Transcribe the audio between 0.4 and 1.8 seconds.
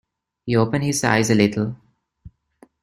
He opened his eyes a little.